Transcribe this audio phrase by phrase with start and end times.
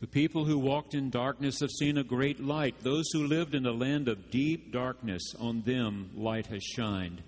[0.00, 2.76] The people who walked in darkness have seen a great light.
[2.82, 7.20] Those who lived in a land of deep darkness, on them light has shined.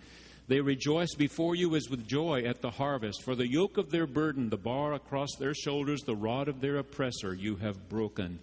[0.47, 3.23] They rejoice before you as with joy at the harvest.
[3.23, 6.77] For the yoke of their burden, the bar across their shoulders, the rod of their
[6.77, 8.39] oppressor, you have broken.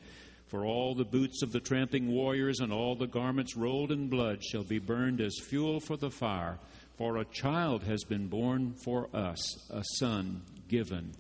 [0.47, 4.43] For all the boots of the tramping warriors and all the garments rolled in blood
[4.43, 6.59] shall be burned as fuel for the fire.
[6.97, 11.11] For a child has been born for us, a son given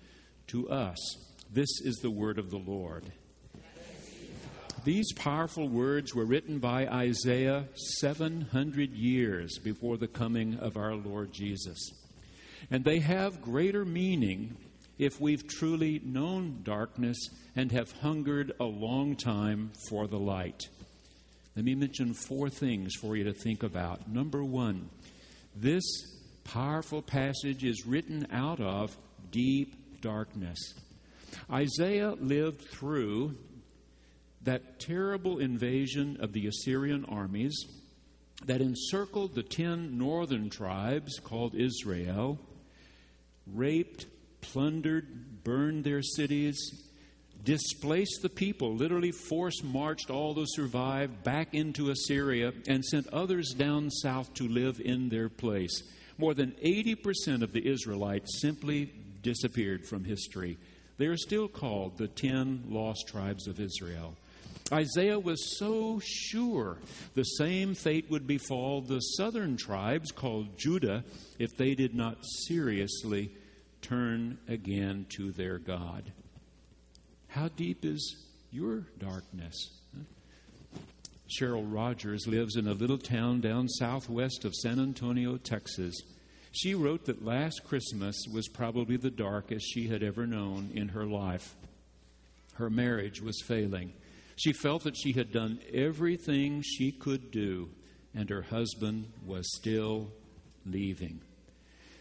[0.47, 1.26] to us.
[1.51, 3.03] This is the word of the Lord.
[4.83, 7.65] These powerful words were written by Isaiah
[7.99, 11.91] 700 years before the coming of our Lord Jesus.
[12.69, 14.55] And they have greater meaning
[14.97, 17.17] if we've truly known darkness
[17.55, 20.67] and have hungered a long time for the light.
[21.55, 24.09] Let me mention four things for you to think about.
[24.09, 24.89] Number one,
[25.55, 25.83] this
[26.43, 28.95] powerful passage is written out of
[29.31, 30.57] deep darkness.
[31.51, 33.35] Isaiah lived through
[34.43, 37.65] that terrible invasion of the Assyrian armies
[38.45, 42.39] that encircled the ten northern tribes called Israel,
[43.45, 44.05] raped,
[44.41, 46.83] plundered, burned their cities,
[47.43, 53.53] displaced the people, literally force marched all those survived back into Assyria, and sent others
[53.57, 55.83] down south to live in their place.
[56.17, 58.91] More than 80% of the Israelites simply
[59.21, 60.57] disappeared from history.
[60.97, 64.15] They are still called the ten lost tribes of Israel.
[64.71, 66.77] Isaiah was so sure
[67.13, 71.03] the same fate would befall the southern tribes called Judah
[71.39, 72.17] if they did not
[72.47, 73.31] seriously
[73.81, 76.11] turn again to their God.
[77.27, 79.79] How deep is your darkness?
[81.29, 85.95] Cheryl Rogers lives in a little town down southwest of San Antonio, Texas.
[86.57, 91.05] She wrote that last Christmas was probably the darkest she had ever known in her
[91.05, 91.55] life.
[92.55, 93.93] Her marriage was failing.
[94.37, 97.69] She felt that she had done everything she could do,
[98.15, 100.09] and her husband was still
[100.65, 101.21] leaving.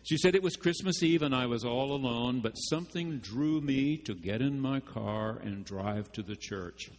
[0.05, 3.99] She said it was Christmas Eve and I was all alone, but something drew me
[3.99, 6.91] to get in my car and drive to the church.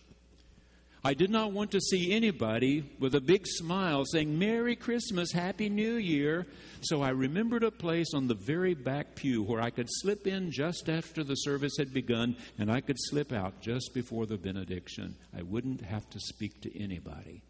[1.03, 5.69] I did not want to see anybody with a big smile saying, Merry Christmas, Happy
[5.69, 6.47] New Year.
[6.81, 10.52] So I remembered a place on the very back pew where I could slip in
[10.52, 15.16] just after the service had begun and I could slip out just before the benediction.
[15.38, 17.41] I wouldn't have to speak to anybody.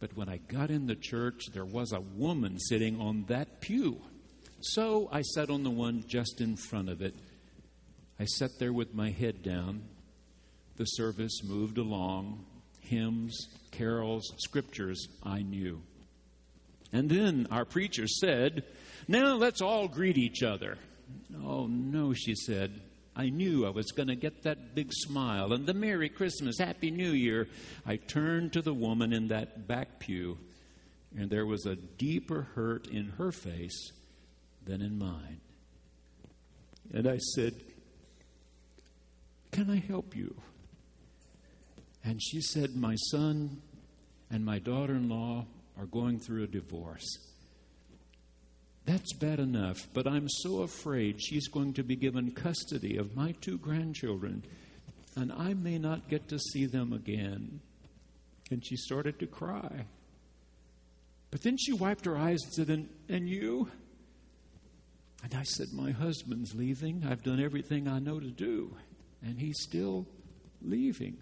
[0.00, 4.00] But when I got in the church, there was a woman sitting on that pew.
[4.60, 7.14] So I sat on the one just in front of it.
[8.18, 9.82] I sat there with my head down.
[10.76, 12.44] The service moved along
[12.80, 15.80] hymns, carols, scriptures I knew.
[16.92, 18.64] And then our preacher said,
[19.08, 20.78] Now let's all greet each other.
[21.44, 22.80] Oh, no, she said.
[23.14, 26.90] I knew I was going to get that big smile and the Merry Christmas, Happy
[26.90, 27.48] New Year.
[27.86, 30.36] I turned to the woman in that back pew,
[31.16, 33.92] and there was a deeper hurt in her face
[34.66, 35.40] than in mine.
[36.92, 37.54] And I said,
[39.50, 40.34] Can I help you?
[42.06, 43.60] And she said, My son
[44.30, 45.44] and my daughter in law
[45.76, 47.18] are going through a divorce.
[48.84, 53.32] That's bad enough, but I'm so afraid she's going to be given custody of my
[53.40, 54.44] two grandchildren,
[55.16, 57.60] and I may not get to see them again.
[58.52, 59.86] And she started to cry.
[61.32, 63.68] But then she wiped her eyes and said, And, and you?
[65.24, 67.04] And I said, My husband's leaving.
[67.10, 68.76] I've done everything I know to do,
[69.22, 70.06] and he's still
[70.62, 71.16] leaving.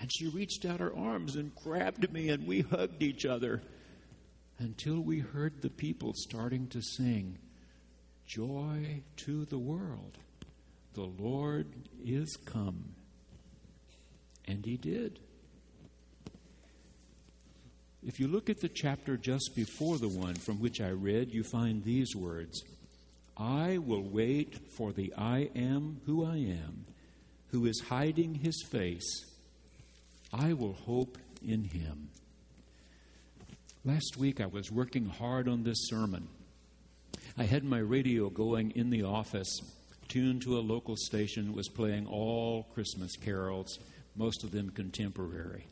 [0.00, 3.62] And she reached out her arms and grabbed me, and we hugged each other
[4.58, 7.38] until we heard the people starting to sing,
[8.26, 10.18] Joy to the world.
[10.94, 11.68] The Lord
[12.04, 12.94] is come.
[14.46, 15.20] And he did.
[18.04, 21.42] If you look at the chapter just before the one from which I read, you
[21.42, 22.62] find these words
[23.36, 26.86] I will wait for the I am who I am,
[27.48, 29.35] who is hiding his face
[30.38, 31.16] I will hope
[31.46, 32.08] in him.
[33.84, 36.28] Last week I was working hard on this sermon.
[37.38, 39.60] I had my radio going in the office,
[40.08, 43.78] tuned to a local station, was playing all Christmas carols,
[44.14, 45.64] most of them contemporary.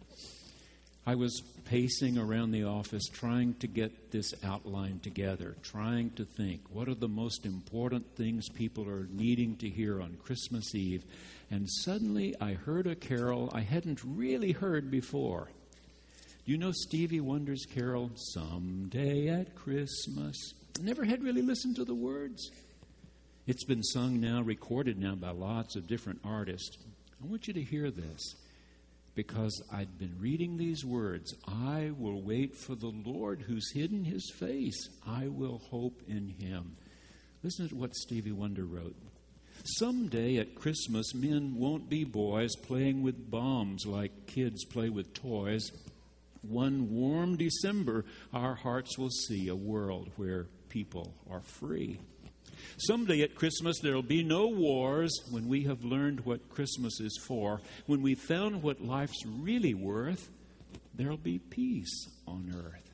[1.07, 6.63] I was pacing around the office trying to get this outline together, trying to think
[6.71, 11.05] what are the most important things people are needing to hear on Christmas Eve.
[11.51, 15.49] And suddenly I heard a carol I hadn't really heard before.
[16.47, 20.37] Do you know Stevie Wonder's carol, Someday at Christmas?
[20.81, 22.51] Never had really listened to the words.
[23.47, 26.79] It's been sung now, recorded now by lots of different artists.
[27.23, 28.37] I want you to hear this
[29.15, 34.31] because I'd been reading these words I will wait for the Lord who's hidden his
[34.35, 34.89] face.
[35.07, 36.77] I will hope in him.
[37.43, 38.97] Listen to what Stevie Wonder wrote.
[39.79, 45.71] Someday at Christmas, men won't be boys playing with bombs like kids play with toys.
[46.43, 52.01] One warm December, our hearts will see a world where people are free.
[52.79, 57.61] Someday at Christmas, there'll be no wars when we have learned what Christmas is for.
[57.87, 60.31] When we've found what life's really worth,
[60.95, 62.85] there'll be peace on earth.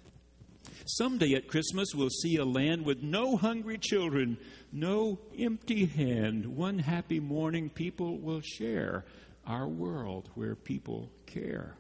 [0.87, 4.39] Someday at Christmas, we'll see a land with no hungry children,
[4.73, 6.47] no empty hand.
[6.47, 9.05] One happy morning, people will share
[9.47, 11.77] our world where people care.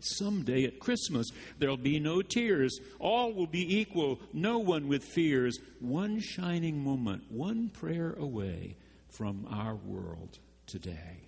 [0.00, 1.28] Someday at Christmas,
[1.58, 2.78] there'll be no tears.
[2.98, 5.58] All will be equal, no one with fears.
[5.80, 8.76] One shining moment, one prayer away
[9.08, 11.22] from our world today.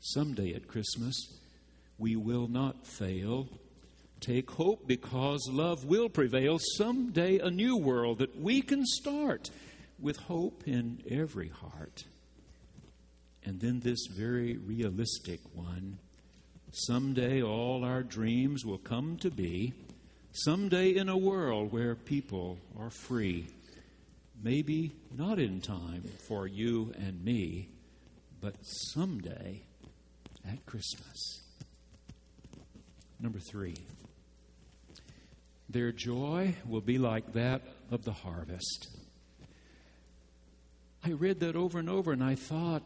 [0.00, 1.14] Someday at Christmas,
[1.98, 3.48] we will not fail.
[4.20, 6.58] Take hope because love will prevail.
[6.76, 9.50] Someday, a new world that we can start
[9.98, 12.04] with hope in every heart.
[13.44, 15.98] And then this very realistic one
[16.72, 19.72] Someday all our dreams will come to be.
[20.32, 23.46] Someday in a world where people are free.
[24.42, 27.68] Maybe not in time for you and me,
[28.40, 29.62] but someday
[30.48, 31.42] at Christmas.
[33.18, 33.76] Number three,
[35.68, 38.88] their joy will be like that of the harvest.
[41.04, 42.82] I read that over and over and I thought,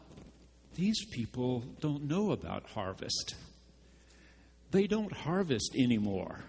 [0.75, 3.34] these people don't know about harvest
[4.75, 6.41] they don't harvest anymore.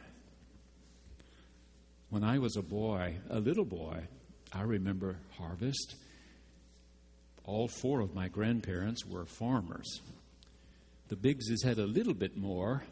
[2.09, 3.99] When I was a boy, a little boy,
[4.51, 5.95] I remember harvest.
[7.43, 10.01] All four of my grandparents were farmers.
[11.09, 12.83] The Biggses had a little bit more.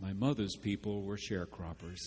[0.00, 1.98] My mother's people were sharecroppers.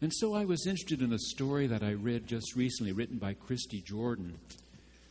[0.00, 3.34] And so I was interested in a story that I read just recently, written by
[3.34, 4.36] Christy Jordan.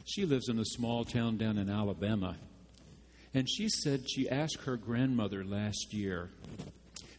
[0.03, 2.35] She lives in a small town down in Alabama.
[3.33, 6.29] And she said she asked her grandmother last year,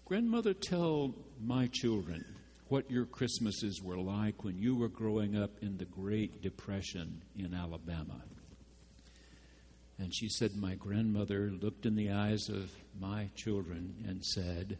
[0.04, 2.24] Grandmother, tell my children
[2.68, 7.52] what your Christmases were like when you were growing up in the Great Depression in
[7.52, 8.22] Alabama.
[9.98, 12.70] And she said, My grandmother looked in the eyes of
[13.00, 14.78] my children and said,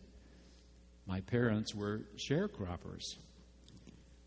[1.06, 3.16] My parents were sharecroppers,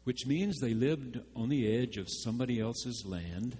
[0.03, 3.57] which means they lived on the edge of somebody else's land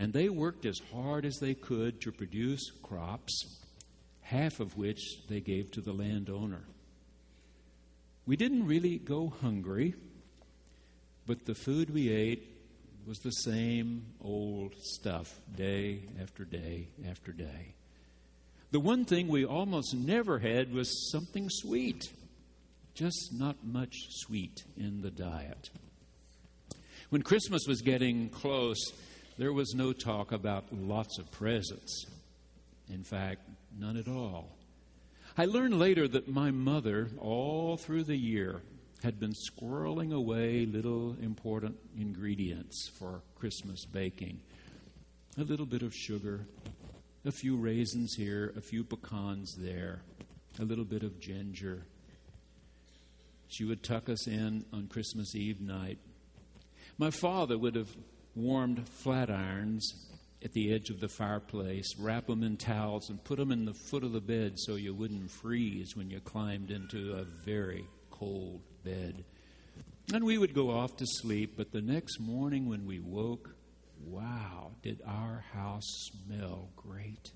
[0.00, 3.44] and they worked as hard as they could to produce crops,
[4.22, 4.98] half of which
[5.28, 6.62] they gave to the landowner.
[8.24, 9.94] We didn't really go hungry,
[11.26, 12.50] but the food we ate
[13.06, 17.74] was the same old stuff day after day after day.
[18.70, 22.10] The one thing we almost never had was something sweet,
[22.94, 25.68] just not much sweet in the diet.
[27.10, 28.78] When Christmas was getting close,
[29.40, 32.04] there was no talk about lots of presents.
[32.90, 33.40] In fact,
[33.78, 34.50] none at all.
[35.38, 38.60] I learned later that my mother, all through the year,
[39.02, 44.40] had been squirreling away little important ingredients for Christmas baking.
[45.38, 46.40] A little bit of sugar,
[47.24, 50.02] a few raisins here, a few pecans there,
[50.58, 51.86] a little bit of ginger.
[53.48, 55.96] She would tuck us in on Christmas Eve night.
[56.98, 57.88] My father would have
[58.34, 60.06] warmed flat irons
[60.42, 63.74] at the edge of the fireplace, wrap them in towels, and put them in the
[63.74, 68.60] foot of the bed so you wouldn't freeze when you climbed into a very cold
[68.84, 69.24] bed.
[70.12, 73.54] And we would go off to sleep, but the next morning when we woke,
[74.06, 77.30] wow, did our house smell great.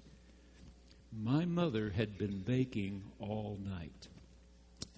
[1.13, 4.09] My mother had been baking all night,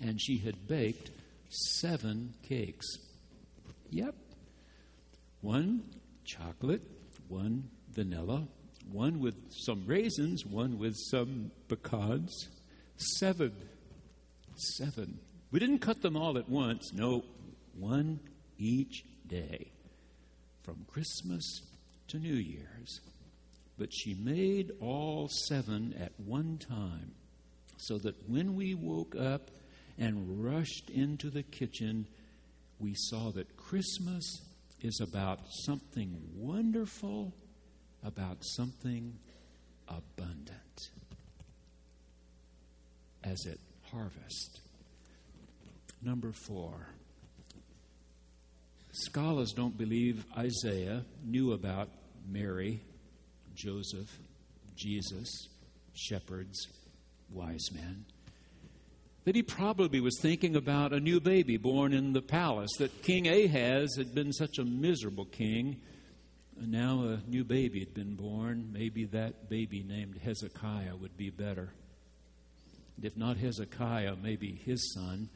[0.01, 1.11] and she had baked
[1.51, 2.87] seven cakes.
[3.91, 4.15] Yep,
[5.41, 5.83] one
[6.25, 6.83] chocolate,
[7.29, 8.47] one vanilla,
[8.91, 12.49] one with some raisins, one with some pecans.
[12.97, 13.53] Seven.
[14.79, 15.19] Seven.
[15.51, 16.93] We didn't cut them all at once.
[16.93, 17.25] No,
[17.79, 18.21] one
[18.59, 19.71] each day
[20.63, 21.61] from Christmas
[22.09, 23.01] to New Year's.
[23.79, 27.13] But she made all seven at one time
[27.77, 29.51] so that when we woke up
[29.99, 32.07] and rushed into the kitchen,
[32.79, 34.41] we saw that Christmas
[34.87, 37.35] is about something wonderful,
[38.05, 39.19] about something
[39.89, 40.91] abundant
[43.25, 43.59] as it
[43.91, 44.61] harvest.
[46.03, 46.87] Number four.
[48.93, 51.89] Scholars don't believe Isaiah knew about
[52.29, 52.81] Mary,
[53.55, 54.17] Joseph,
[54.77, 55.49] Jesus,
[55.95, 56.69] shepherds,
[57.31, 58.05] wise men,
[59.27, 63.27] that he probably was thinking about a new baby born in the palace, that King
[63.27, 65.81] Ahaz had been such a miserable king,
[66.61, 68.71] and now a new baby had been born.
[68.73, 71.73] Maybe that baby named Hezekiah would be better.
[72.95, 75.29] And if not Hezekiah, maybe his son.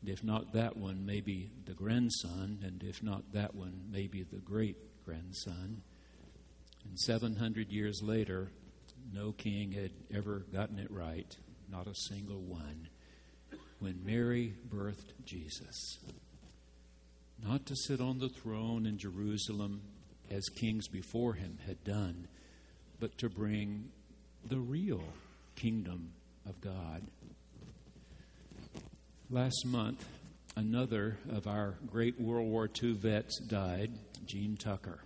[0.00, 2.60] And if not that one, maybe the grandson.
[2.64, 5.82] And if not that one, maybe the great grandson.
[6.88, 8.48] And 700 years later,
[9.12, 11.36] no king had ever gotten it right,
[11.70, 12.88] not a single one
[13.80, 15.98] when Mary birthed Jesus.
[17.44, 19.82] Not to sit on the throne in Jerusalem
[20.30, 22.28] as kings before him had done,
[22.98, 23.90] but to bring
[24.48, 25.02] the real
[25.54, 26.12] kingdom
[26.48, 27.02] of God.
[29.30, 30.06] Last month,
[30.56, 33.90] another of our great World War II vets died,
[34.24, 35.00] Gene Tucker.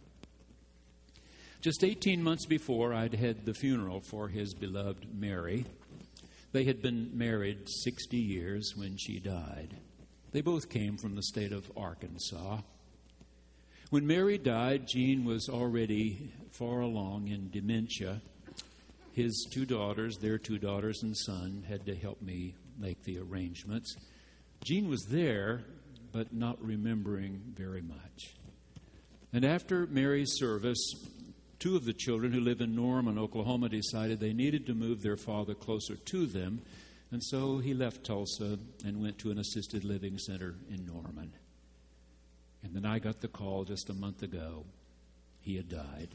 [1.60, 5.66] Just 18 months before, I'd had the funeral for his beloved Mary.
[6.52, 9.76] They had been married 60 years when she died.
[10.32, 12.60] They both came from the state of Arkansas.
[13.90, 18.20] When Mary died, Gene was already far along in dementia.
[19.12, 23.96] His two daughters, their two daughters and son, had to help me make the arrangements.
[24.64, 25.62] Gene was there,
[26.12, 28.34] but not remembering very much.
[29.32, 30.94] And after Mary's service,
[31.60, 35.18] Two of the children who live in Norman, Oklahoma, decided they needed to move their
[35.18, 36.62] father closer to them,
[37.12, 41.32] and so he left Tulsa and went to an assisted living center in Norman.
[42.62, 44.64] And then I got the call just a month ago.
[45.42, 46.08] He had died.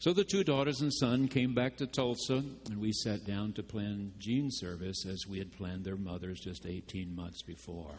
[0.00, 3.62] So the two daughters and son came back to Tulsa, and we sat down to
[3.62, 7.94] plan Gene's service as we had planned their mother's just 18 months before.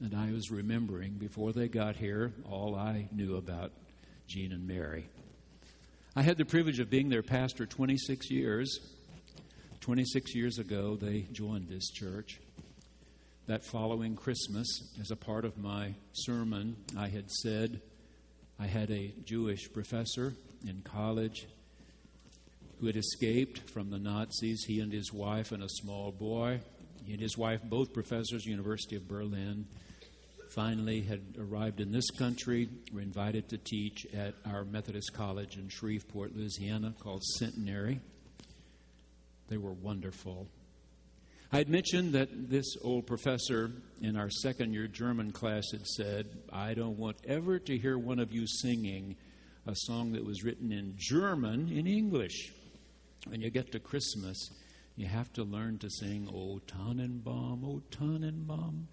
[0.00, 3.72] And I was remembering before they got here all I knew about
[4.26, 5.06] Gene and Mary.
[6.16, 8.78] I had the privilege of being their pastor 26 years.
[9.80, 12.40] 26 years ago, they joined this church.
[13.46, 14.66] That following Christmas,
[15.00, 17.82] as a part of my sermon, I had said
[18.58, 20.34] I had a Jewish professor
[20.66, 21.46] in college
[22.80, 26.60] who had escaped from the Nazis, he and his wife and a small boy.
[27.04, 29.66] He and his wife, both professors, University of Berlin
[30.54, 35.68] finally had arrived in this country, were invited to teach at our Methodist College in
[35.68, 38.00] Shreveport, Louisiana, called Centenary.
[39.48, 40.46] They were wonderful.
[41.52, 43.70] I had mentioned that this old professor
[44.00, 48.18] in our second year German class had said, I don't want ever to hear one
[48.18, 49.16] of you singing
[49.66, 52.52] a song that was written in German in English.
[53.26, 54.50] When you get to Christmas,
[54.96, 58.88] you have to learn to sing, O Tannenbaum, O Tannenbaum,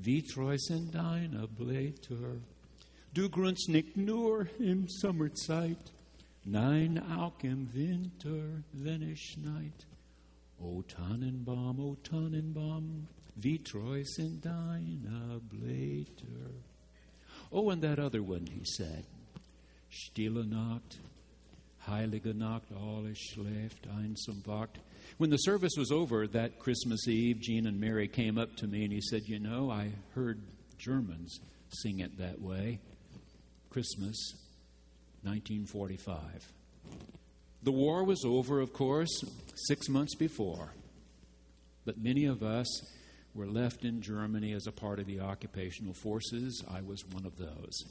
[0.00, 2.40] Wie treu sind deine Blätter?
[3.12, 5.92] Du grünst nicht nur im Sommerzeit,
[6.44, 9.86] nein, auch im Winter, wenn es schneit.
[10.60, 16.52] O Tannenbaum, o Tannenbaum, wie treu sind deine Blätter?
[17.50, 19.04] Oh, and that other one, he said.
[19.88, 21.00] Stille Nacht,
[21.88, 24.78] heilige Nacht, alles schläft, einsam wacht.
[25.18, 28.84] When the service was over that Christmas Eve, Gene and Mary came up to me
[28.84, 30.40] and he said, You know, I heard
[30.78, 31.40] Germans
[31.70, 32.78] sing it that way.
[33.70, 34.34] Christmas,
[35.22, 36.52] 1945.
[37.62, 39.24] The war was over, of course,
[39.66, 40.72] six months before.
[41.84, 42.66] But many of us
[43.34, 46.62] were left in Germany as a part of the occupational forces.
[46.70, 47.84] I was one of those.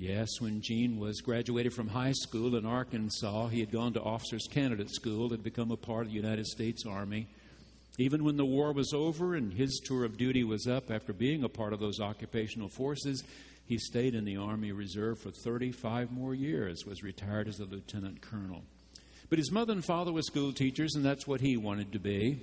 [0.00, 4.46] Yes, when Gene was graduated from high school in Arkansas, he had gone to officers
[4.48, 7.26] candidate school and become a part of the United States Army.
[7.98, 11.42] Even when the war was over and his tour of duty was up after being
[11.42, 13.24] a part of those occupational forces,
[13.66, 18.20] he stayed in the Army Reserve for 35 more years, was retired as a lieutenant
[18.20, 18.62] colonel.
[19.28, 22.38] But his mother and father were school teachers, and that's what he wanted to be.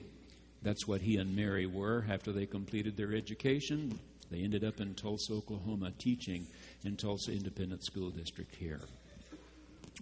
[0.62, 3.98] That's what he and Mary were after they completed their education.
[4.36, 6.46] They ended up in Tulsa, Oklahoma, teaching
[6.84, 8.82] in Tulsa Independent School District here.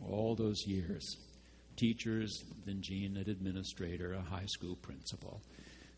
[0.10, 1.18] All those years,
[1.76, 5.40] teachers, then Gene, an administrator, a high school principal,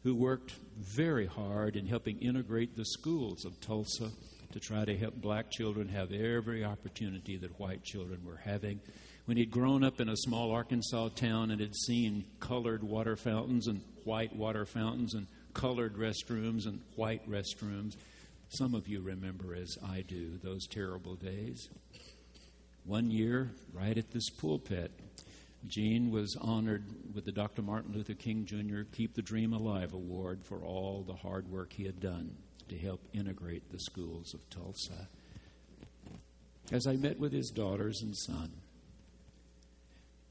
[0.04, 4.12] who worked very hard in helping integrate the schools of Tulsa
[4.52, 8.82] to try to help black children have every opportunity that white children were having.
[9.28, 13.68] When he'd grown up in a small Arkansas town and had seen colored water fountains
[13.68, 17.96] and white water fountains and colored restrooms and white restrooms,
[18.58, 21.70] some of you remember, as I do, those terrible days.
[22.86, 24.92] One year, right at this pulpit,
[25.68, 26.84] Gene was honored
[27.14, 27.62] with the Dr.
[27.62, 28.84] Martin Luther King Jr.
[28.96, 32.36] Keep the Dream Alive Award for all the hard work he had done
[32.70, 35.08] to help integrate the schools of Tulsa.
[36.72, 38.52] As I met with his daughters and son,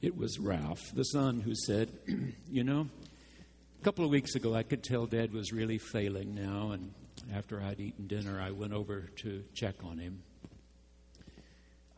[0.00, 1.90] It was Ralph, the son, who said,
[2.50, 2.88] You know,
[3.81, 6.93] a couple of weeks ago I could tell Dad was really failing now, and
[7.33, 10.23] after I'd eaten dinner, I went over to check on him.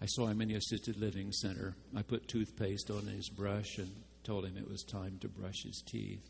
[0.00, 1.74] I saw him in the assisted living center.
[1.96, 3.90] I put toothpaste on his brush and
[4.24, 6.28] told him it was time to brush his teeth.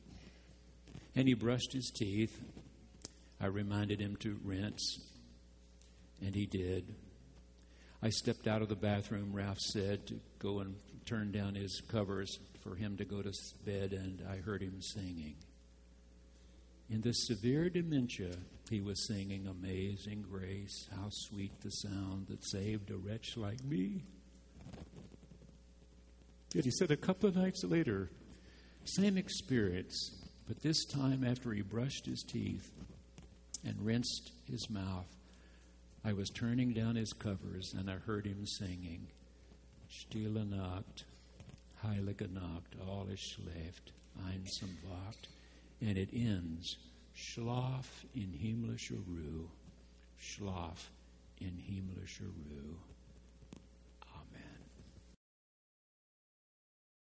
[1.16, 2.38] And he brushed his teeth.
[3.40, 5.00] I reminded him to rinse,
[6.22, 6.84] and he did.
[8.02, 12.38] I stepped out of the bathroom, Ralph said, to go and turn down his covers
[12.62, 13.32] for him to go to
[13.64, 15.34] bed, and I heard him singing.
[16.88, 18.36] In this severe dementia,
[18.70, 24.04] he was singing Amazing Grace, how sweet the sound that saved a wretch like me.
[26.54, 28.10] Yet he said a couple of nights later,
[28.84, 32.70] same experience, but this time after he brushed his teeth
[33.64, 35.12] and rinsed his mouth,
[36.04, 39.08] I was turning down his covers and I heard him singing,
[39.90, 41.04] Stille Nacht,
[41.84, 43.92] Heilige Nacht, alles schläft,
[44.24, 45.28] einsam wacht
[45.80, 46.76] and it ends
[47.16, 49.48] Schlaf in himmlischer Ruhe.
[50.20, 50.90] Schlaf
[51.40, 52.76] in himmlischer Ruhe.